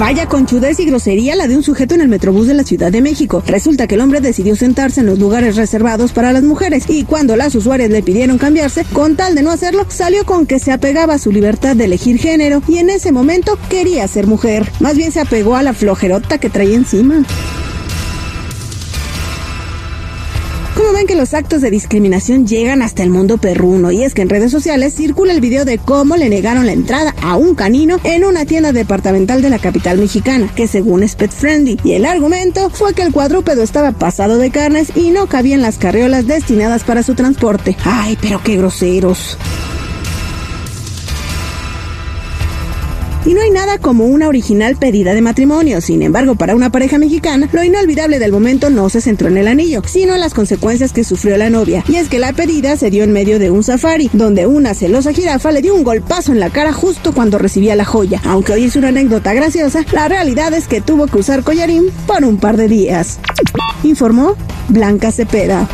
[0.00, 3.02] Vaya conchudez y grosería la de un sujeto en el Metrobús de la Ciudad de
[3.02, 3.42] México.
[3.46, 7.36] Resulta que el hombre decidió sentarse en los lugares reservados para las mujeres y cuando
[7.36, 11.12] las usuarias le pidieron cambiarse, con tal de no hacerlo, salió con que se apegaba
[11.12, 14.72] a su libertad de elegir género y en ese momento quería ser mujer.
[14.80, 17.22] Más bien se apegó a la flojerota que traía encima.
[20.90, 23.92] ¿Cómo ven que los actos de discriminación llegan hasta el mundo perruno?
[23.92, 27.14] Y es que en redes sociales circula el video de cómo le negaron la entrada
[27.22, 31.30] a un canino en una tienda departamental de la capital mexicana, que según es pet
[31.30, 31.78] friendly.
[31.84, 35.62] Y el argumento fue que el cuadrúpedo estaba pasado de carnes y no cabía en
[35.62, 37.76] las carriolas destinadas para su transporte.
[37.84, 39.38] Ay, pero qué groseros.
[43.26, 45.80] Y no hay nada como una original pedida de matrimonio.
[45.82, 49.48] Sin embargo, para una pareja mexicana, lo inolvidable del momento no se centró en el
[49.48, 51.84] anillo, sino en las consecuencias que sufrió la novia.
[51.86, 55.12] Y es que la pedida se dio en medio de un safari, donde una celosa
[55.12, 58.22] jirafa le dio un golpazo en la cara justo cuando recibía la joya.
[58.24, 62.24] Aunque hoy es una anécdota graciosa, la realidad es que tuvo que usar collarín por
[62.24, 63.20] un par de días.
[63.82, 64.34] Informó
[64.68, 65.68] Blanca Cepeda.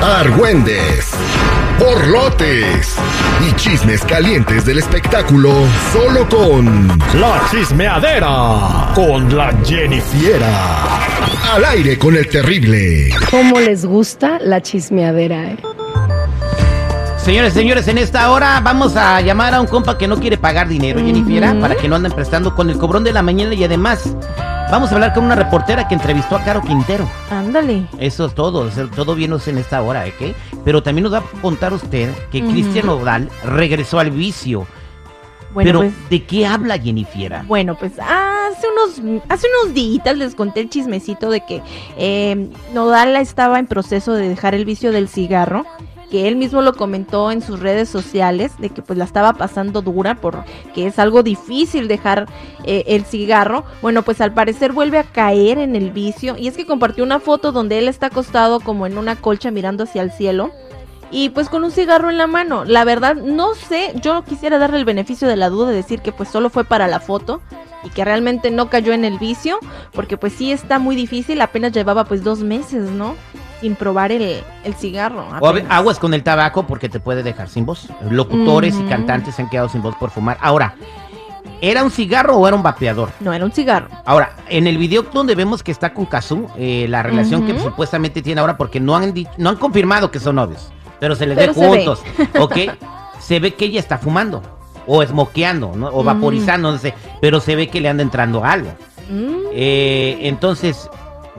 [0.00, 1.06] Argüendes,
[1.80, 2.96] borlotes
[3.40, 5.50] y chismes calientes del espectáculo
[5.92, 6.88] solo con
[7.20, 10.48] La chismeadera con la Jennifiera.
[11.54, 13.10] Al aire con el terrible.
[13.30, 15.50] ¿Cómo les gusta la chismeadera?
[15.52, 15.56] eh?
[17.18, 20.68] Señores, señores, en esta hora vamos a llamar a un compa que no quiere pagar
[20.68, 21.60] dinero, Jennifiera, Ujú.
[21.60, 24.14] para que no anden prestando con el cobrón de la mañana y además
[24.70, 27.08] vamos a hablar con una reportera que entrevistó a Caro Quintero.
[27.30, 27.86] Ándale.
[27.98, 30.36] Eso es todo, todo bien en esta hora, ¿ok?
[30.66, 32.42] Pero también nos va a contar usted que.
[32.42, 34.66] Cristian Nodal regresó al vicio.
[35.54, 37.44] Bueno, Pero, pues, ¿de qué habla Jennifiera?
[37.46, 41.62] bueno, pues hace unos, hace unos días les conté el chismecito de que
[41.96, 45.64] eh, Nodal estaba en proceso de dejar el vicio del cigarro,
[46.10, 49.82] que él mismo lo comentó en sus redes sociales, de que pues la estaba pasando
[49.82, 52.26] dura porque es algo difícil dejar
[52.64, 53.64] eh, el cigarro.
[53.82, 57.20] Bueno, pues al parecer vuelve a caer en el vicio y es que compartió una
[57.20, 60.50] foto donde él está acostado como en una colcha mirando hacia el cielo.
[61.10, 62.64] Y pues con un cigarro en la mano.
[62.64, 66.10] La verdad, no sé, yo quisiera darle el beneficio de la duda de decir que
[66.10, 67.40] pues solo fue para la foto
[67.84, 69.60] y que realmente no cayó en el vicio,
[69.92, 73.14] porque pues sí está muy difícil, apenas llevaba pues dos meses, ¿no?
[73.60, 75.26] Sin probar el, el cigarro.
[75.32, 75.70] Apenas.
[75.70, 77.88] aguas con el tabaco porque te puede dejar sin voz.
[78.10, 80.36] Locutores y cantantes se han quedado sin voz por fumar.
[80.40, 80.74] Ahora,
[81.62, 83.10] ¿era un cigarro o era un vapeador?
[83.20, 83.88] No, era un cigarro.
[84.04, 88.20] Ahora, en el video donde vemos que está con Kazú, eh, la relación que supuestamente
[88.20, 91.36] tiene ahora, porque no han, di- no han confirmado que son novios, pero se les
[91.36, 92.02] ve juntos,
[92.38, 92.56] ¿ok?
[93.18, 94.42] se ve que ella está fumando,
[94.86, 95.86] o esmoqueando, ¿no?
[95.88, 96.04] o Ujú.
[96.04, 98.68] vaporizando, no sé, pero se ve que le anda entrando algo.
[99.08, 100.90] Mm, Eh, entonces,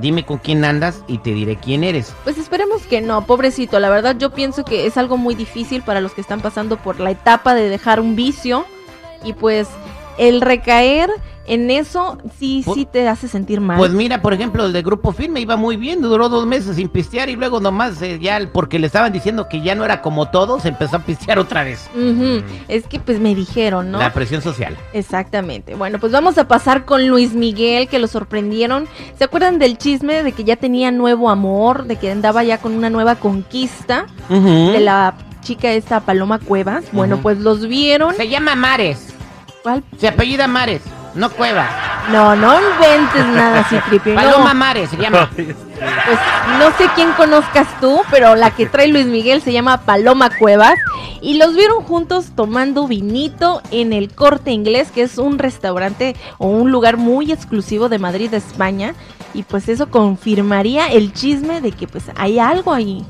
[0.00, 2.14] dime con quién andas y te diré quién eres.
[2.24, 3.78] Pues esperemos que no, pobrecito.
[3.80, 7.00] La verdad yo pienso que es algo muy difícil para los que están pasando por
[7.00, 8.64] la etapa de dejar un vicio
[9.24, 9.68] y pues
[10.18, 11.10] el recaer
[11.46, 13.76] en eso sí, Pu- sí te hace sentir mal.
[13.78, 16.88] Pues mira, por ejemplo, el de Grupo Firme iba muy bien, duró dos meses sin
[16.88, 20.28] pistear y luego nomás eh, ya porque le estaban diciendo que ya no era como
[20.30, 21.88] todos, empezó a pistear otra vez.
[22.68, 23.98] Es que pues me dijeron, ¿no?
[23.98, 24.76] La presión social.
[24.92, 25.74] Exactamente.
[25.74, 28.86] Bueno, pues vamos a pasar con Luis Miguel, que lo sorprendieron.
[29.18, 32.72] ¿Se acuerdan del chisme de que ya tenía nuevo amor, de que andaba ya con
[32.74, 36.84] una nueva conquista de la chica esta Paloma Cuevas?
[36.92, 38.14] Bueno, pues los vieron.
[38.14, 39.12] Se llama Mares,
[39.62, 39.82] ¿Cuál?
[39.98, 40.82] se apellida Mares,
[41.14, 41.66] no Cueva.
[42.10, 44.12] No, no inventes nada así, Tripi.
[44.14, 45.30] Paloma No, Mares se llama.
[45.34, 45.48] pues
[46.58, 50.74] no sé quién conozcas tú, pero la que trae Luis Miguel se llama Paloma Cuevas.
[51.20, 56.48] Y los vieron juntos tomando vinito en el Corte Inglés, que es un restaurante o
[56.48, 58.94] un lugar muy exclusivo de Madrid, España.
[59.32, 63.04] Y pues eso confirmaría el chisme de que pues hay algo ahí.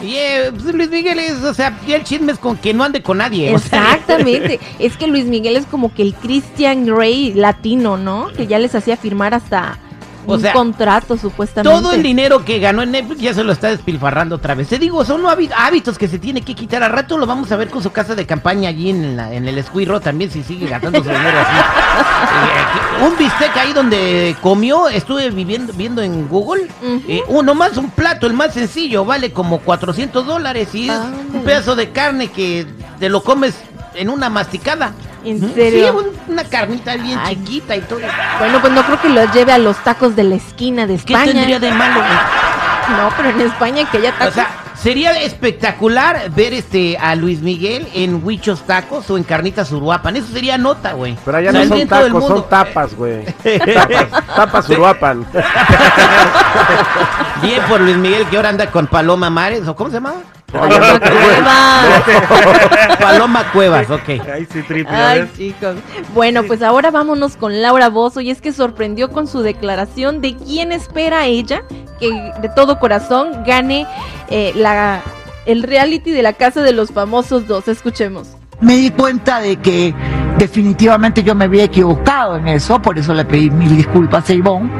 [0.00, 3.02] Y eh, pues, Luis Miguel es, o sea, el chisme es con que no ande
[3.02, 3.54] con nadie.
[3.54, 4.60] Exactamente.
[4.78, 8.28] es que Luis Miguel es como que el Christian Grey latino, ¿no?
[8.36, 9.78] Que ya les hacía firmar hasta
[10.26, 11.78] O un sea, contrato supuestamente.
[11.80, 14.68] Todo el dinero que ganó en Netflix ya se lo está despilfarrando otra vez.
[14.68, 16.82] Te digo, son hábi- hábitos que se tiene que quitar.
[16.82, 19.46] A rato lo vamos a ver con su casa de campaña allí en, la- en
[19.48, 21.56] el Escuirro también, si sigue gastando su dinero así.
[22.26, 26.66] Eh, un bistec ahí donde comió, estuve viviendo, viendo en Google.
[27.08, 30.98] Eh, uno más, un plato, el más sencillo, vale como 400 dólares y es
[31.32, 32.66] un pedazo de carne que
[32.98, 33.54] te lo comes
[33.94, 34.92] en una masticada.
[35.26, 35.92] ¿En serio?
[35.92, 35.96] Sí,
[36.26, 37.36] un- una carnita bien Ay.
[37.36, 38.00] chiquita y todo.
[38.38, 41.12] Bueno, pues no creo que los lleve a los tacos de la esquina de ¿Qué
[41.14, 41.32] España.
[41.32, 42.00] tendría de malo?
[42.00, 42.98] güey?
[42.98, 44.28] No, pero en España que haya tacos.
[44.28, 44.48] O sea,
[44.80, 50.14] sería espectacular ver este a Luis Miguel en Huichos Tacos o en Carnitas Uruapan.
[50.16, 51.16] Eso sería nota, güey.
[51.24, 53.24] Pero allá O sea, no son en todo el tacos, son tapas, güey.
[53.74, 55.26] tapas, tapas Uruapan.
[57.42, 60.14] Bien por Luis Miguel que ahora anda con Paloma Mares, ¿o cómo se llama?
[60.52, 62.98] Paloma Cuevas.
[63.00, 64.08] Paloma Cuevas, ok.
[64.32, 64.94] Ahí sí, triple.
[64.94, 65.76] Ay, chicos.
[66.14, 70.36] Bueno, pues ahora vámonos con Laura Bozo y es que sorprendió con su declaración de
[70.36, 71.62] quién espera ella
[71.98, 72.10] que
[72.40, 73.86] de todo corazón gane
[74.28, 75.00] eh, la,
[75.46, 77.68] el reality de la Casa de los Famosos 2.
[77.68, 78.28] Escuchemos.
[78.60, 79.94] me di cuenta de que
[80.38, 84.70] definitivamente yo me había equivocado en eso, por eso le pedí mil disculpas a Ivonne,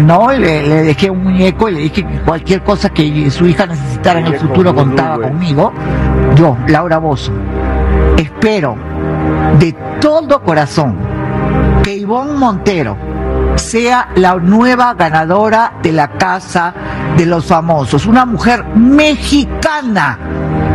[0.00, 0.32] ¿no?
[0.32, 4.20] Le, le dejé un muñeco y le dije que cualquier cosa que su hija necesitara
[4.20, 5.28] en el futuro contaba güey.
[5.28, 5.72] conmigo.
[6.36, 7.32] Yo, Laura Bozo,
[8.16, 8.76] espero
[9.58, 10.96] de todo corazón
[11.82, 12.96] que Ivonne Montero
[13.56, 16.72] sea la nueva ganadora de la Casa
[17.16, 20.18] de los Famosos, una mujer mexicana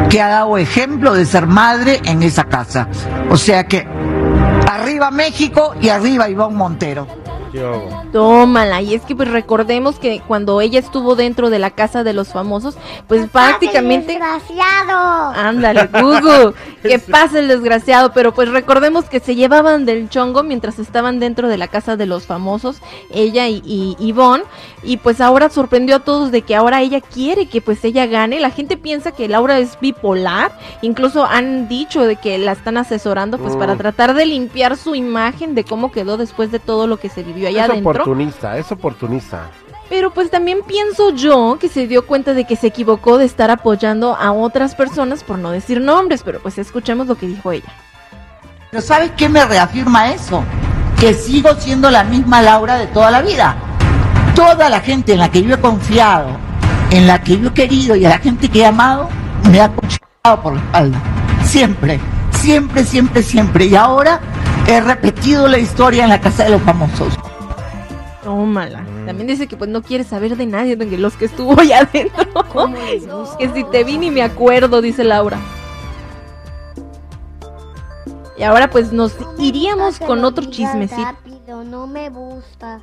[0.10, 2.88] que ha dado ejemplo de ser madre en esa casa.
[3.30, 3.88] O sea que
[4.72, 7.08] arriba México y arriba Ivonne Montero.
[8.12, 12.14] Tómala, y es que pues recordemos que cuando ella estuvo dentro de la casa de
[12.14, 12.78] los famosos,
[13.08, 14.14] pues prácticamente...
[14.14, 15.32] Desgraciado.
[15.36, 20.80] Ándale, Gugu, que pase el desgraciado, pero pues recordemos que se llevaban del chongo mientras
[20.80, 22.82] estaban dentro de la casa de los famosos,
[23.12, 24.44] ella y, y Ivonne,
[24.84, 28.40] y pues ahora sorprendió a todos de que ahora ella quiere que pues ella gane,
[28.40, 30.52] la gente piensa que Laura es bipolar,
[30.82, 35.56] incluso han dicho de que la están asesorando pues para tratar de limpiar su imagen
[35.56, 37.92] de cómo quedó después de todo lo que se vivió allá Es adentro.
[37.92, 39.50] oportunista, es oportunista.
[39.90, 43.50] Pero pues también pienso yo que se dio cuenta de que se equivocó de estar
[43.52, 47.72] apoyando a otras personas por no decir nombres, pero pues escuchemos lo que dijo ella.
[48.70, 50.44] Pero ¿sabes qué me reafirma eso?
[51.00, 53.56] Que sigo siendo la misma Laura de toda la vida.
[54.36, 56.30] Toda la gente en la que yo he confiado,
[56.92, 59.08] en la que yo he querido y a la gente que he amado,
[59.50, 61.00] me ha cuchillado por la espalda.
[61.46, 62.00] Siempre,
[62.32, 63.66] siempre, siempre, siempre.
[63.68, 64.20] Y ahora
[64.68, 67.18] he repetido la historia en la casa de los famosos.
[68.28, 68.86] Tómala.
[69.06, 72.28] También dice que pues no quiere saber de nadie de los que estuvo allá adentro.
[73.40, 75.40] que si te vi ni me acuerdo, dice Laura.
[78.38, 81.02] Y ahora pues nos iríamos con otro chismecito.
[81.02, 82.82] Rápido, no me gusta.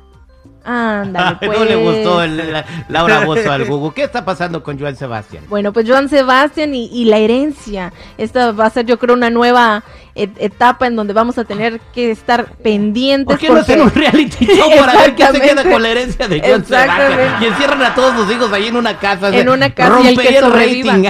[0.65, 1.59] Ándale, pues.
[1.59, 3.93] no le gustó el- la- Laura Bozo al Google.
[3.95, 5.43] ¿Qué está pasando con Joan Sebastián?
[5.49, 7.93] Bueno, pues Joan Sebastián y, y la herencia.
[8.17, 9.83] Esta va a ser, yo creo, una nueva
[10.15, 13.25] et- etapa en donde vamos a tener que estar pendientes.
[13.27, 15.89] ¿Por qué no porque- hacen un reality show para ver qué se queda con la
[15.89, 17.37] herencia de Joan Sebastián?
[17.41, 19.29] Y encierran a todos los hijos ahí en una casa.
[19.35, 20.93] En una casa y el que el sobreviva.
[20.93, 21.09] rating.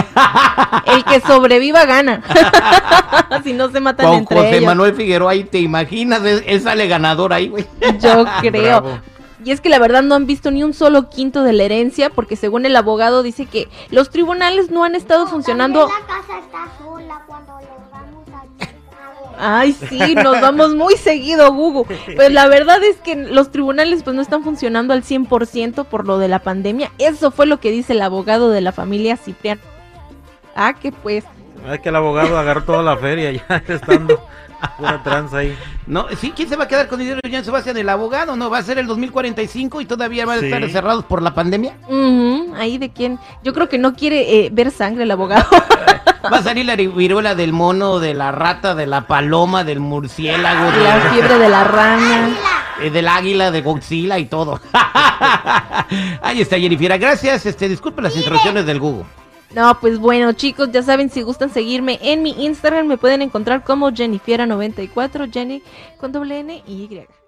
[0.86, 2.22] El que sobreviva gana.
[3.44, 4.66] si no se matan Con entre José ellos.
[4.66, 6.22] Manuel Figueroa ahí, ¿te imaginas?
[6.24, 7.66] Él, sale ganador ahí, güey.
[8.00, 8.82] Yo creo.
[8.82, 9.00] Bravo.
[9.46, 12.10] Y es que la verdad no han visto ni un solo quinto de la herencia,
[12.10, 15.88] porque según el abogado dice que los tribunales no han estado funcionando.
[15.88, 21.96] La casa está sola cuando los vamos a Ay, sí, nos vamos muy seguido, Google.
[22.16, 26.18] Pues la verdad es que los tribunales pues no están funcionando al 100% por lo
[26.18, 26.92] de la pandemia.
[26.98, 29.62] Eso fue lo que dice el abogado de la familia Cipriano.
[30.56, 31.24] Ah, que pues.
[31.72, 34.26] Es que el abogado agarró toda la feria ya estando
[34.80, 35.58] una tranza ahí.
[35.88, 37.78] No, sí, ¿quién se va a quedar con dinero de Joan Sebastián?
[37.78, 38.50] El abogado, ¿no?
[38.50, 40.46] Va a ser el 2045 y todavía van a Sí.
[40.48, 41.74] estar cerrados por la pandemia.
[42.58, 43.20] ahí de quién.
[43.44, 45.46] Yo creo que no quiere eh, ver sangre el abogado.
[46.34, 50.72] Va a salir la viruela del mono, de la rata, de la paloma, del murciélago,
[50.72, 52.30] de- la fiebre de la rana.
[52.82, 54.60] eh, del águila, de Godzilla y todo.
[56.22, 57.46] Ahí está Jennifer, gracias.
[57.46, 59.06] Este, disculpe las instrucciones del Google.
[59.54, 63.64] No, pues bueno, chicos, ya saben, si gustan seguirme en mi Instagram, me pueden encontrar
[63.64, 65.64] como Jennifiera94, Jenny
[65.98, 67.25] con doble N y Y.